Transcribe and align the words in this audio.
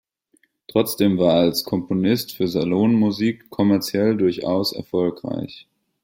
Trotzdem 0.67 1.19
war 1.19 1.35
er 1.35 1.41
als 1.41 1.63
Komponist 1.63 2.35
für 2.35 2.47
Salonmusik 2.47 3.51
kommerziell 3.51 4.17
durchaus 4.17 4.71
erfolgreich. 4.73 5.67